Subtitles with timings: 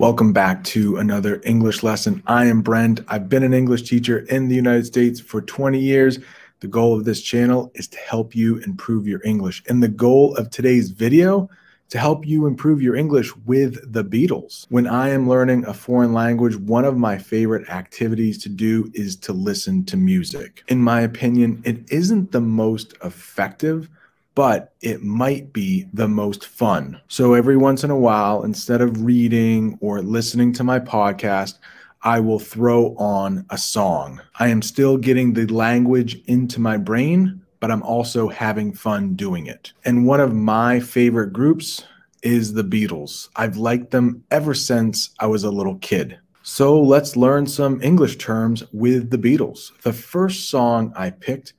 [0.00, 2.22] Welcome back to another English lesson.
[2.26, 3.00] I am Brent.
[3.08, 6.18] I've been an English teacher in the United States for 20 years.
[6.60, 9.62] The goal of this channel is to help you improve your English.
[9.68, 11.50] And the goal of today's video
[11.90, 14.64] to help you improve your English with the Beatles.
[14.70, 19.16] When I am learning a foreign language, one of my favorite activities to do is
[19.16, 20.64] to listen to music.
[20.68, 23.90] In my opinion, it isn't the most effective
[24.34, 27.00] but it might be the most fun.
[27.08, 31.58] So every once in a while, instead of reading or listening to my podcast,
[32.02, 34.22] I will throw on a song.
[34.38, 39.46] I am still getting the language into my brain, but I'm also having fun doing
[39.46, 39.72] it.
[39.84, 41.84] And one of my favorite groups
[42.22, 43.28] is the Beatles.
[43.36, 46.18] I've liked them ever since I was a little kid.
[46.42, 49.72] So let's learn some English terms with the Beatles.
[49.82, 51.52] The first song I picked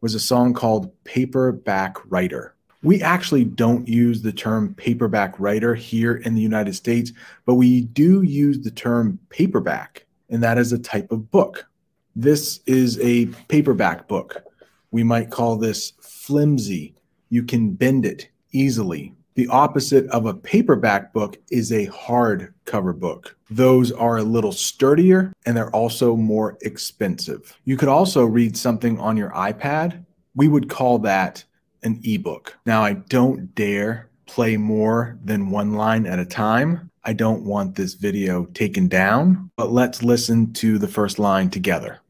[0.00, 2.54] was a song called Paperback Writer.
[2.82, 7.12] We actually don't use the term paperback writer here in the United States,
[7.44, 11.66] but we do use the term paperback, and that is a type of book.
[12.14, 14.44] This is a paperback book.
[14.92, 16.94] We might call this flimsy.
[17.30, 19.14] You can bend it easily.
[19.38, 23.36] The opposite of a paperback book is a hardcover book.
[23.48, 27.56] Those are a little sturdier and they're also more expensive.
[27.64, 30.04] You could also read something on your iPad.
[30.34, 31.44] We would call that
[31.84, 32.58] an ebook.
[32.66, 36.90] Now, I don't dare play more than one line at a time.
[37.04, 42.00] I don't want this video taken down, but let's listen to the first line together.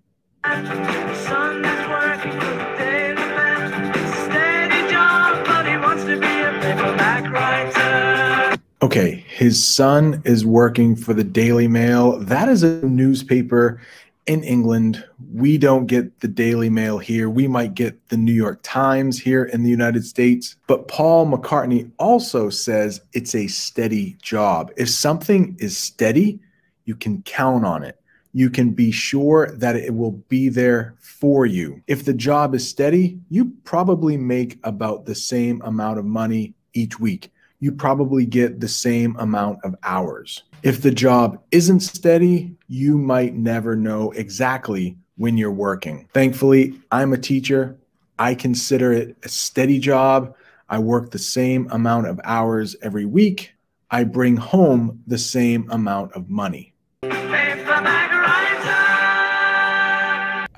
[8.89, 12.19] Okay, his son is working for the Daily Mail.
[12.21, 13.83] That is a newspaper
[14.25, 15.05] in England.
[15.31, 17.29] We don't get the Daily Mail here.
[17.29, 20.57] We might get the New York Times here in the United States.
[20.67, 24.73] But Paul McCartney also says it's a steady job.
[24.79, 26.41] If something is steady,
[26.87, 28.01] you can count on it.
[28.33, 31.83] You can be sure that it will be there for you.
[31.89, 36.99] If the job is steady, you probably make about the same amount of money each
[36.99, 37.31] week
[37.61, 40.45] you probably get the same amount of hours.
[40.63, 46.09] If the job isn't steady, you might never know exactly when you're working.
[46.15, 47.77] Thankfully, I'm a teacher.
[48.19, 50.35] I consider it a steady job.
[50.69, 53.55] I work the same amount of hours every week.
[53.91, 56.75] I bring home the same amount of money.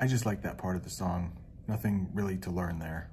[0.03, 1.31] I just like that part of the song.
[1.67, 3.11] Nothing really to learn there.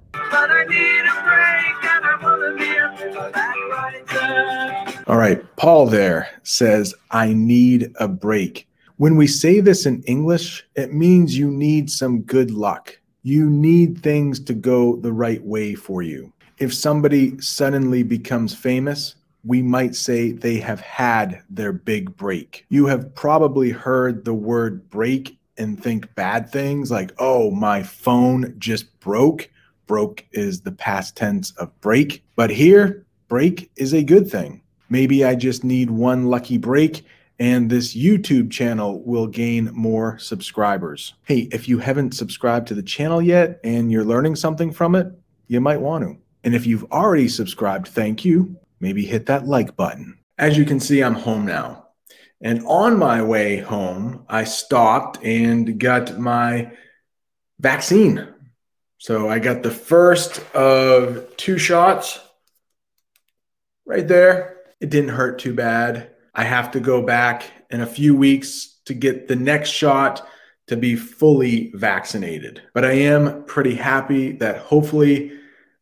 [5.07, 8.67] All right, Paul there says, I need a break.
[8.97, 12.99] When we say this in English, it means you need some good luck.
[13.23, 16.31] You need things to go the right way for you.
[16.57, 22.65] If somebody suddenly becomes famous, we might say they have had their big break.
[22.69, 28.55] You have probably heard the word break and think bad things like, oh, my phone
[28.59, 29.49] just broke.
[29.89, 32.23] Broke is the past tense of break.
[32.35, 34.61] But here, break is a good thing.
[34.87, 37.03] Maybe I just need one lucky break
[37.39, 41.15] and this YouTube channel will gain more subscribers.
[41.23, 45.07] Hey, if you haven't subscribed to the channel yet and you're learning something from it,
[45.47, 46.17] you might want to.
[46.43, 48.55] And if you've already subscribed, thank you.
[48.79, 50.19] Maybe hit that like button.
[50.37, 51.87] As you can see, I'm home now.
[52.41, 56.71] And on my way home, I stopped and got my
[57.59, 58.27] vaccine.
[58.99, 62.19] So I got the first of two shots
[63.85, 64.57] right there.
[64.81, 66.11] It didn't hurt too bad.
[66.35, 70.27] I have to go back in a few weeks to get the next shot
[70.67, 72.61] to be fully vaccinated.
[72.73, 75.31] But I am pretty happy that hopefully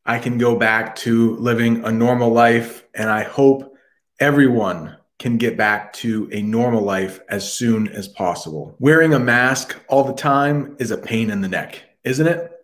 [0.06, 2.86] I can go back to living a normal life.
[2.94, 3.76] And I hope
[4.20, 8.76] everyone can get back to a normal life as soon as possible.
[8.80, 12.57] Wearing a mask all the time is a pain in the neck, isn't it?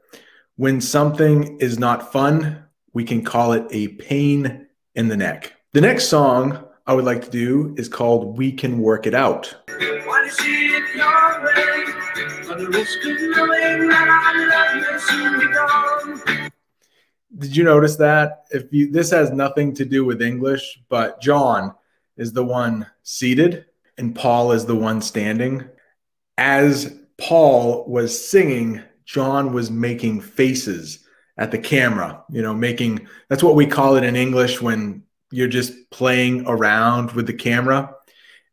[0.56, 5.52] When something is not fun, we can call it a pain in the neck.
[5.72, 9.56] The next song I would like to do is called We Can Work It Out.
[17.40, 18.44] Did you notice that?
[18.52, 21.74] If you this has nothing to do with English, but John
[22.16, 23.66] is the one seated
[23.98, 25.68] and Paul is the one standing.
[26.38, 31.06] As Paul was singing, John was making faces
[31.38, 35.48] at the camera, you know, making that's what we call it in English when you're
[35.48, 37.94] just playing around with the camera.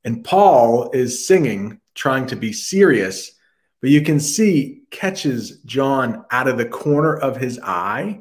[0.04, 3.32] And Paul is singing, trying to be serious,
[3.82, 8.20] but you can see catches John out of the corner of his eye,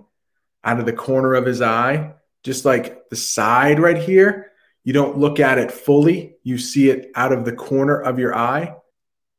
[0.64, 4.52] out of the corner of his eye, just like the side right here
[4.84, 8.36] You don't look at it fully, you see it out of the corner of your
[8.36, 8.76] eye.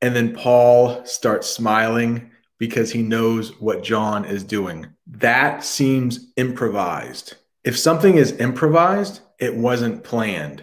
[0.00, 2.29] And then Paul starts smiling
[2.60, 4.86] because he knows what John is doing.
[5.06, 7.34] That seems improvised.
[7.64, 10.62] If something is improvised, it wasn't planned.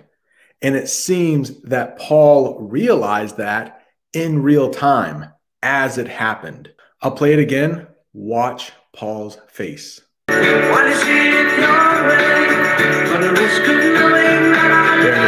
[0.61, 3.81] And it seems that Paul realized that
[4.13, 6.71] in real time as it happened.
[7.01, 7.87] I'll play it again.
[8.13, 9.99] Watch Paul's face.
[10.27, 10.89] There it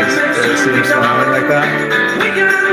[0.07, 0.15] is.
[0.15, 2.68] There see him smiling like that.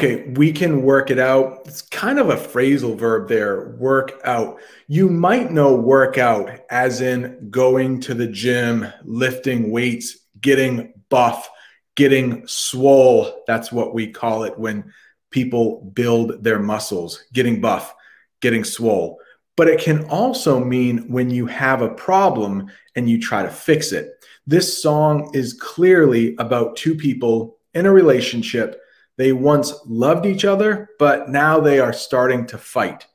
[0.00, 1.60] Okay, we can work it out.
[1.66, 4.58] It's kind of a phrasal verb there, work out.
[4.88, 11.50] You might know work out as in going to the gym, lifting weights, getting buff,
[11.96, 13.44] getting swole.
[13.46, 14.90] That's what we call it when
[15.30, 17.94] people build their muscles, getting buff,
[18.40, 19.18] getting swole.
[19.54, 23.92] But it can also mean when you have a problem and you try to fix
[23.92, 24.12] it.
[24.46, 28.80] This song is clearly about two people in a relationship
[29.20, 33.06] they once loved each other, but now they are starting to fight.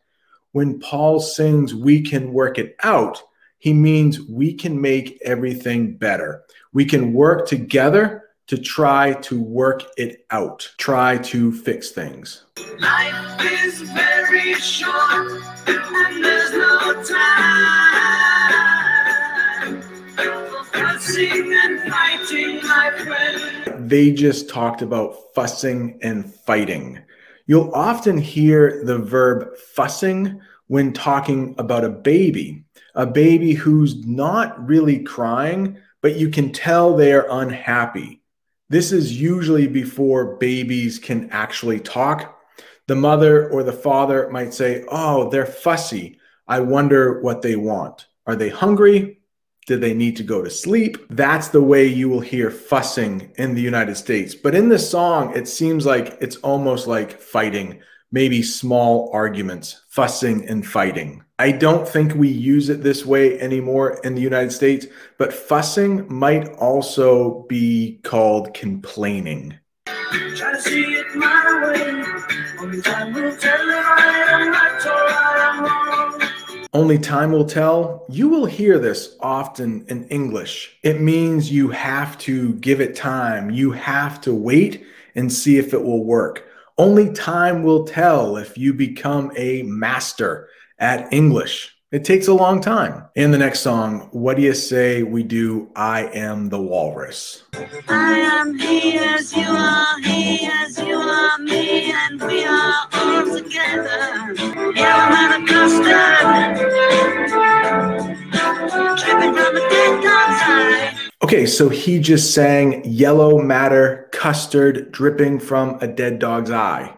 [0.51, 3.23] When Paul sings, We can work it out,
[3.57, 6.43] he means we can make everything better.
[6.73, 12.45] We can work together to try to work it out, try to fix things.
[12.79, 17.85] Life is very short, and there's no time
[21.17, 23.54] and fighting, my friend
[23.89, 26.99] they just talked about fussing and fighting.
[27.45, 32.65] You'll often hear the verb fussing when talking about a baby,
[32.95, 38.21] a baby who's not really crying, but you can tell they're unhappy.
[38.69, 42.39] This is usually before babies can actually talk.
[42.87, 46.19] The mother or the father might say, Oh, they're fussy.
[46.47, 48.07] I wonder what they want.
[48.25, 49.19] Are they hungry?
[49.65, 50.97] Did they need to go to sleep?
[51.09, 54.35] That's the way you will hear fussing in the United States.
[54.35, 57.81] But in this song, it seems like it's almost like fighting,
[58.11, 61.23] maybe small arguments, fussing and fighting.
[61.39, 64.85] I don't think we use it this way anymore in the United States,
[65.17, 69.57] but fussing might also be called complaining.
[76.75, 78.05] Only time will tell.
[78.09, 80.77] You will hear this often in English.
[80.83, 83.49] It means you have to give it time.
[83.49, 84.85] You have to wait
[85.15, 86.43] and see if it will work.
[86.77, 91.73] Only time will tell if you become a master at English.
[91.95, 93.05] It takes a long time.
[93.15, 97.43] In the next song, what do you say we do I am the walrus?
[97.87, 103.23] I am he as you are, he as you are, me, and we are all
[103.37, 104.33] together.
[104.75, 106.57] Yellow man custard,
[108.97, 111.09] dripping from a dead dog's eye.
[111.23, 116.93] Okay, so he just sang Yellow Matter Custard dripping from a dead dog's eye.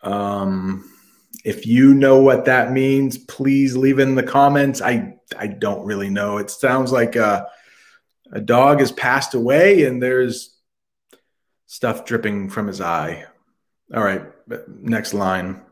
[0.00, 0.90] Um,
[1.48, 4.82] if you know what that means, please leave in the comments.
[4.82, 6.36] I I don't really know.
[6.36, 7.48] It sounds like a,
[8.30, 10.54] a dog has passed away and there's
[11.66, 13.24] stuff dripping from his eye.
[13.94, 14.24] All right,
[14.82, 15.62] next line.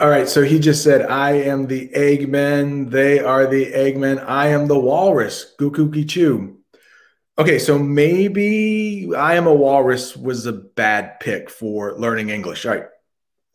[0.00, 2.92] All right, so he just said, I am the Eggman.
[2.92, 4.24] They are the Eggman.
[4.24, 5.56] I am the walrus.
[5.58, 6.58] Gookuki Choo.
[7.36, 12.64] Okay, so maybe I am a walrus was a bad pick for learning English.
[12.64, 12.84] All right,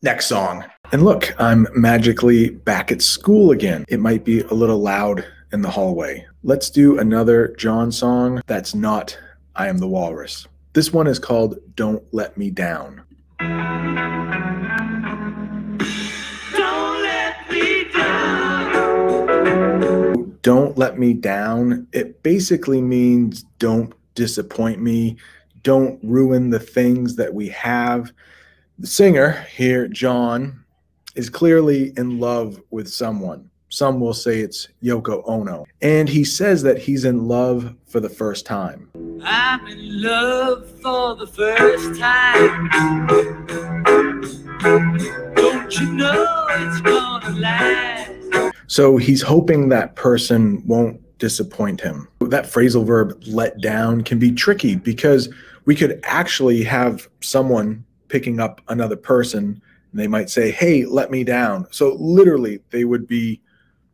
[0.02, 0.66] next song.
[0.92, 3.86] And look, I'm magically back at school again.
[3.88, 6.28] It might be a little loud in the hallway.
[6.44, 9.18] Let's do another John song that's not
[9.56, 10.46] I Am the Walrus.
[10.74, 13.04] This one is called Don't Let Me Down.
[20.44, 25.18] Don't let me down, it basically means don't disappoint me,
[25.64, 28.12] don't ruin the things that we have.
[28.78, 30.64] The singer here, John,
[31.16, 33.50] is clearly in love with someone.
[33.70, 35.66] Some will say it's Yoko Ono.
[35.82, 38.92] And he says that he's in love for the first time.
[39.24, 42.70] I'm in love for the first time.
[45.36, 48.12] Don't you know it's gonna last?
[48.67, 52.08] So he's hoping that person won't disappoint him.
[52.22, 55.29] That phrasal verb let down can be tricky because
[55.65, 61.12] we could actually have someone picking up another person and they might say, Hey, let
[61.12, 61.67] me down.
[61.72, 63.41] So literally, they would be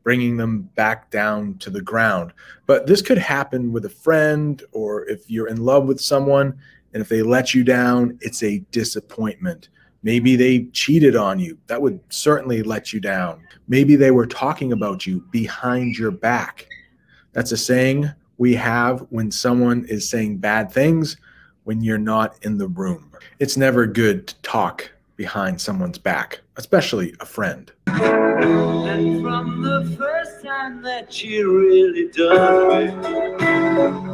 [0.03, 2.33] bringing them back down to the ground.
[2.65, 6.57] But this could happen with a friend or if you're in love with someone
[6.93, 9.69] And if they let you down, it's a disappointment.
[10.03, 11.57] Maybe they cheated on you.
[11.67, 13.41] That would certainly let you down.
[13.67, 16.67] Maybe they were talking about you behind your back.
[17.33, 21.17] That's a saying we have when someone is saying bad things
[21.65, 23.11] when you're not in the room.
[23.39, 27.71] It's never good to talk behind someone's back, especially a friend.
[27.87, 32.91] And from the first time that she really done me,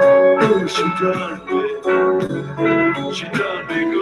[0.02, 3.95] oh, she done me, she done me.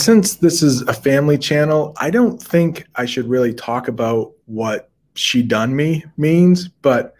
[0.00, 4.88] Since this is a family channel, I don't think I should really talk about what
[5.14, 7.14] she done me means, but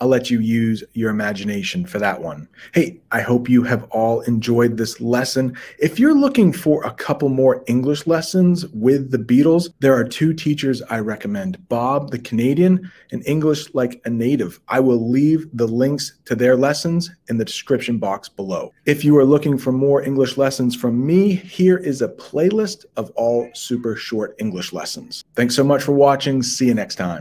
[0.00, 2.48] I'll let you use your imagination for that one.
[2.72, 5.56] Hey, I hope you have all enjoyed this lesson.
[5.78, 10.32] If you're looking for a couple more English lessons with the Beatles, there are two
[10.32, 14.60] teachers I recommend Bob the Canadian and English Like a Native.
[14.68, 18.72] I will leave the links to their lessons in the description box below.
[18.86, 23.10] If you are looking for more English lessons from me, here is a playlist of
[23.16, 25.24] all super short English lessons.
[25.34, 26.42] Thanks so much for watching.
[26.42, 27.16] See you next time.